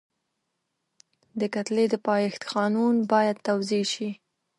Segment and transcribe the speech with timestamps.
[1.39, 4.09] د کتلې د پایښت قانون باید توضیح شي.